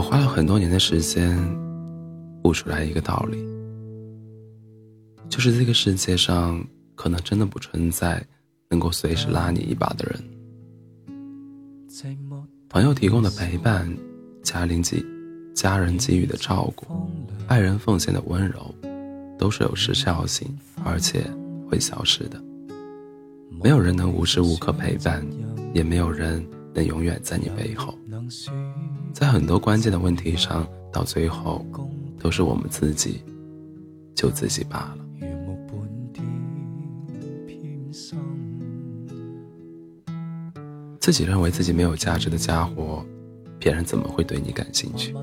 [0.00, 1.36] 我花了很多年的时间
[2.44, 3.36] 悟出来一个道理，
[5.28, 8.26] 就是这个世界上可能真的不存在
[8.70, 10.18] 能够随时拉你一把的人。
[12.70, 13.94] 朋友提供的陪伴，
[14.42, 15.04] 家邻给
[15.54, 16.86] 家人给予的照顾，
[17.46, 18.74] 爱人奉献的温柔，
[19.38, 20.48] 都是有时效性，
[20.82, 21.30] 而且
[21.68, 22.42] 会消失的。
[23.62, 25.22] 没有人能无时无刻陪伴，
[25.74, 27.94] 也没有人能永远在你背后。
[29.12, 31.64] 在很多关键的问题上，到最后
[32.18, 33.22] 都是我们自己
[34.14, 34.98] 救自己罢了。
[41.00, 43.04] 自己认为自己没有价值的家伙，
[43.58, 45.14] 别人怎么会对你感兴趣？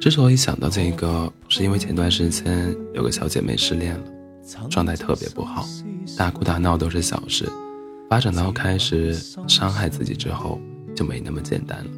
[0.00, 4.04] 之所以想到这个，是因为前段时间有个小姐妹失恋了，
[4.70, 5.66] 状态特别不好，
[6.16, 7.46] 大哭大闹都是小事，
[8.08, 9.12] 发展到开始
[9.48, 10.60] 伤害自己之后。
[11.00, 11.90] 就没那么简单了。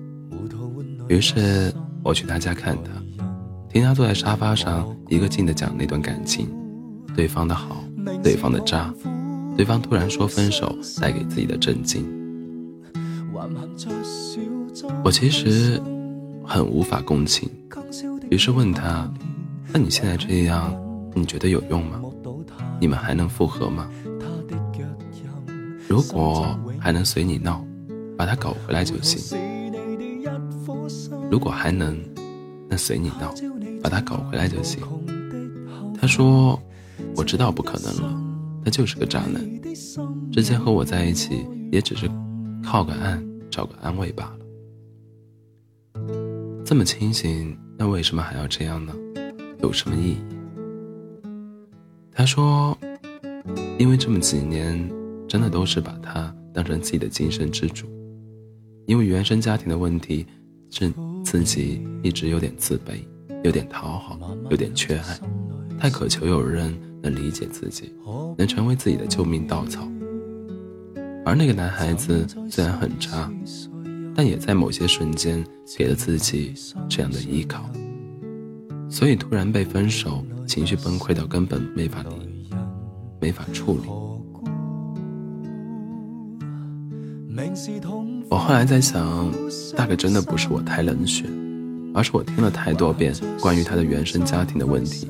[1.08, 2.92] 于是我去他家看他，
[3.68, 6.48] 听他坐在沙发上一个劲的讲那段感情，
[7.16, 7.82] 对方的好，
[8.22, 8.94] 对方的渣，
[9.56, 12.06] 对方突然说分手带给自己的震惊。
[15.02, 15.82] 我其实
[16.46, 17.50] 很无法共情，
[18.30, 19.12] 于是问他
[19.74, 20.72] ：“那你现在这样，
[21.12, 22.00] 你觉得有用吗？
[22.78, 23.90] 你们还能复合吗？
[25.88, 27.64] 如果还能随你闹？”
[28.22, 29.18] 把他搞回来就行。
[31.28, 31.98] 如果还能，
[32.68, 33.34] 那随你闹，
[33.82, 34.80] 把他搞回来就行。
[36.00, 36.56] 他说
[37.18, 38.22] ：“我知道不可能了，
[38.64, 39.44] 他就是个渣男。
[40.30, 42.08] 之前和我在一起，也只是
[42.62, 43.20] 靠个岸，
[43.50, 44.38] 找个安慰罢了。
[46.64, 48.94] 这么清醒，那为什么还要这样呢？
[49.62, 50.18] 有什么意义？”
[52.14, 52.78] 他说
[53.80, 54.88] ：“因为这么几年，
[55.26, 57.88] 真的都是把他当成自己的精神支柱。”
[58.86, 60.26] 因为原生家庭的问题，
[60.70, 60.92] 是
[61.24, 63.04] 自己一直有点自卑，
[63.44, 65.20] 有点讨好，有点缺爱，
[65.78, 67.92] 太渴求有人能理解自己，
[68.36, 69.88] 能成为自己的救命稻草。
[71.24, 73.32] 而那个男孩子虽然很差，
[74.14, 75.44] 但也在某些瞬间
[75.76, 76.52] 给了自己
[76.88, 77.64] 这样的依靠。
[78.90, 82.50] 所以突然被分手，情绪崩溃到根本没法理，
[83.20, 83.88] 没法处理。
[88.28, 89.32] 我后来在想，
[89.76, 91.24] 大概真的不是我太冷血，
[91.94, 95.08] 而是我听了太多遍关于他的原生家庭的问题。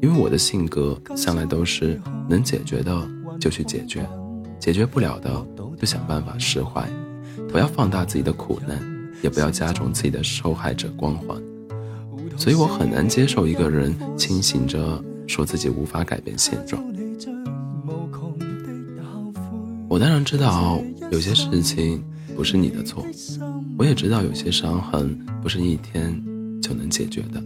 [0.00, 3.08] 因为我的性格向来都是能解决的
[3.40, 4.06] 就去解决，
[4.58, 5.30] 解决不了的
[5.78, 6.86] 就想办法释怀，
[7.48, 8.78] 不要放大自己的苦难，
[9.22, 11.40] 也不要加重自己的受害者光环。
[12.36, 16.82] 所以我很难接受一个人清醒着说自己无法改变现状。
[19.88, 22.02] 我当然知道有些事情
[22.34, 23.06] 不是你的错，
[23.78, 26.10] 我也知道有些伤痕不是一天
[26.62, 27.44] 就能解决的。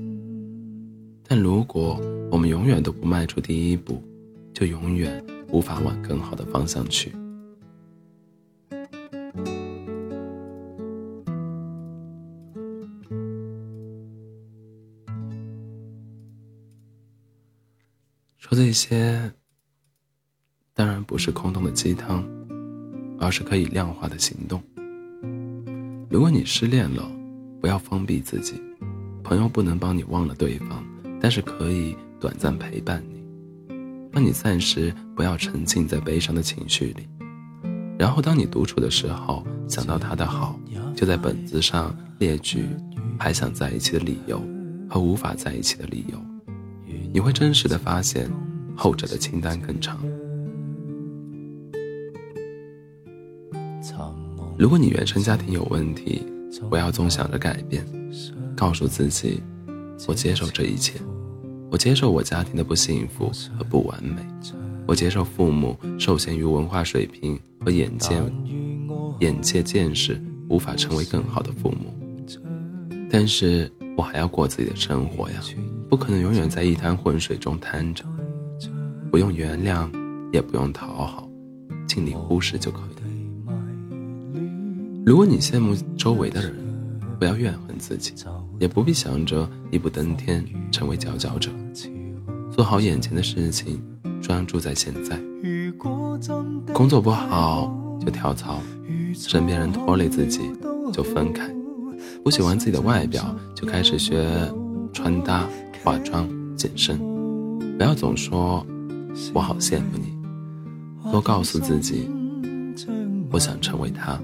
[1.27, 2.01] 但如果
[2.31, 4.01] 我们永远都不迈出第一步，
[4.55, 7.11] 就永远无法往更好的方向去。
[18.37, 19.33] 说这些，
[20.73, 22.25] 当然不是空洞的鸡汤。
[23.19, 24.63] 而是可以量化的行动。
[26.09, 27.11] 如果你失恋了，
[27.61, 28.61] 不要封闭自己，
[29.23, 30.85] 朋友不能帮你忘了对方，
[31.21, 33.25] 但是可以短暂陪伴你，
[34.13, 37.09] 让你暂时不要沉浸在悲伤的情绪里。
[37.99, 40.59] 然后当你独处的时候，想到他的好，
[40.95, 42.67] 就在本子上列举
[43.19, 44.41] 还想在一起的理由
[44.89, 46.19] 和无法在一起的理由，
[47.13, 48.31] 你会真实的发现，
[48.77, 49.99] 后者的清单更长。
[54.59, 56.23] 如果你原生家庭有问题，
[56.71, 57.87] 不要总想着改变，
[58.57, 59.43] 告诉自己，
[60.09, 60.99] 我接受这一切，
[61.71, 64.25] 我接受我家庭的不幸福和不完美，
[64.87, 68.15] 我接受父母受限于文化水平和眼界、
[69.21, 70.19] 眼界见识，
[70.49, 71.95] 无法成为更好的父母。
[73.11, 75.41] 但是我还要过自己的生活呀，
[75.89, 78.05] 不可能永远在一滩浑水中瘫着。
[79.11, 79.89] 不用原谅，
[80.33, 81.29] 也不用讨好，
[81.87, 83.16] 尽力忽视就可以。
[85.07, 86.53] 如果你羡慕周围的人，
[87.17, 88.13] 不要怨恨自己，
[88.59, 91.49] 也不必想着一步登天成为佼佼者。
[92.51, 93.81] 做好眼前的事情，
[94.21, 95.17] 专注在现在。
[96.73, 97.73] 工作不好
[98.05, 98.61] 就跳槽，
[99.15, 100.41] 身边人拖累自己
[100.93, 101.49] 就分开。
[102.25, 104.29] 不喜欢自己的外表，就开始学
[104.93, 105.49] 穿搭、
[105.85, 106.99] 化妆、健身。
[107.79, 108.67] 不要总说
[109.33, 110.19] “我好羡慕你”，
[111.13, 112.11] 多告诉自己
[113.31, 114.19] “我想成为他”。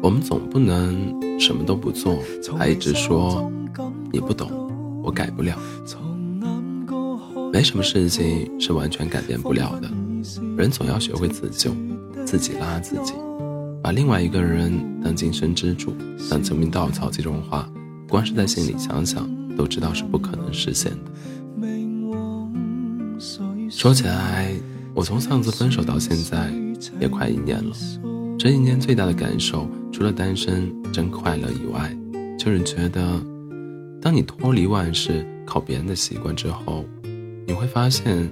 [0.00, 2.18] 我们总不能什么都不做，
[2.56, 3.50] 还一直说
[4.12, 4.50] 你不懂，
[5.02, 5.58] 我改不了。
[7.52, 9.90] 没什么事情是完全改变不了的，
[10.56, 11.70] 人总要学会自救，
[12.24, 13.14] 自己拉自己。
[13.82, 14.72] 把另外一个人
[15.02, 15.92] 当精神支柱、
[16.30, 17.68] 当救命稻草这种话，
[18.08, 21.10] 光是在心里想想都知道是不可能实现的。
[23.70, 24.52] 说起来，
[24.94, 26.52] 我从上次分手到现在
[27.00, 27.74] 也快一年了。
[28.38, 31.92] 这一年最大的感受，除了单身真快乐以外，
[32.38, 33.20] 就是觉得，
[34.00, 36.84] 当你脱离万事、靠别人的习惯之后，
[37.46, 38.30] 你会发现，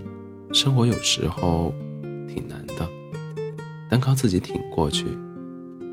[0.52, 1.74] 生活有时候
[2.28, 2.88] 挺难的，
[3.90, 5.06] 单靠自己挺过去。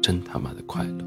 [0.01, 1.06] 真他妈的快乐！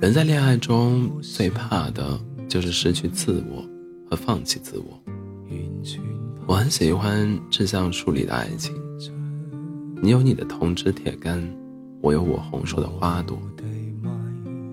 [0.00, 2.18] 人在恋爱中最怕的
[2.48, 3.64] 就是失去自我
[4.12, 5.00] 和放弃自我。
[6.46, 8.74] 我很喜欢志向树里的爱情，
[10.02, 11.42] 你有你的铜枝铁干，
[12.02, 13.38] 我有我红硕的花朵。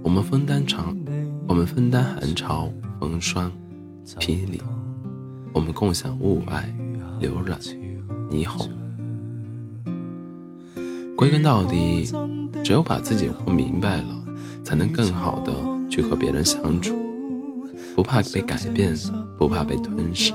[0.03, 0.93] 我们分担长，
[1.47, 2.69] 我们分担寒潮、
[2.99, 3.49] 风霜、
[4.17, 4.61] 霹雳，
[5.53, 6.65] 我们共享雾霭、
[7.21, 7.57] 流冉。
[8.29, 8.69] 霓虹。
[11.15, 12.11] 归根到底，
[12.61, 14.21] 只有把自己活明白了，
[14.65, 15.53] 才能更好的
[15.89, 16.93] 去和别人相处，
[17.95, 18.95] 不怕被改变，
[19.37, 20.33] 不怕被吞噬，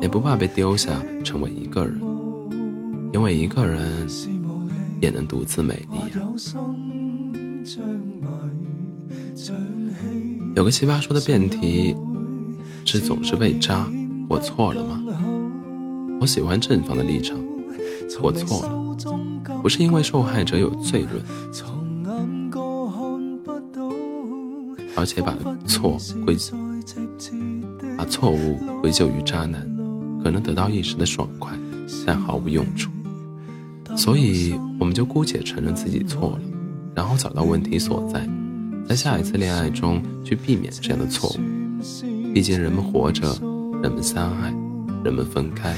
[0.00, 2.00] 也不怕被丢下成为一个人，
[3.12, 4.06] 因为一个人
[5.00, 6.20] 也能独自美丽呀。
[10.54, 11.94] 有个奇葩说的辩题
[12.84, 13.88] 是总是被扎，
[14.28, 15.02] 我错了吗？
[16.20, 17.38] 我喜欢正方的立场，
[18.20, 18.96] 我错了，
[19.62, 21.22] 不是因为受害者有罪论，
[24.96, 26.34] 而且把错归
[27.96, 29.68] 把错误归咎于渣男，
[30.22, 31.52] 可能得到一时的爽快，
[32.06, 32.90] 但毫无用处。
[33.96, 36.40] 所以，我们就姑且承认自己错了，
[36.94, 38.28] 然后找到问题所在，
[38.88, 41.40] 在下一次恋爱中去避免这样的错误。
[42.32, 43.26] 毕竟，人们活着，
[43.82, 44.54] 人们相爱。
[45.04, 45.76] 人们分开，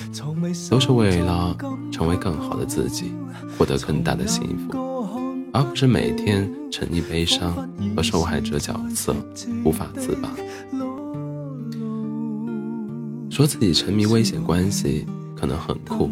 [0.71, 1.55] 都是为了
[1.93, 3.12] 成为更好的自己，
[3.57, 5.07] 获得更大的幸福，
[5.53, 7.55] 而不是每天沉溺悲伤
[7.95, 9.15] 和受害者角色
[9.62, 10.31] 无法自拔。
[13.40, 16.10] 说自己沉迷危险关系可能很酷，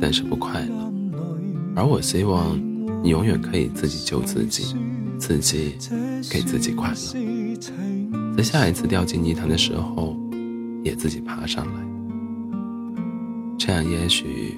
[0.00, 0.90] 但是不快乐。
[1.76, 2.58] 而我希望
[3.02, 4.74] 你永远可以自己救自己，
[5.18, 5.74] 自己
[6.30, 10.16] 给自己快乐，在下一次掉进泥潭的时候，
[10.82, 11.72] 也自己爬上来。
[13.58, 14.56] 这样也许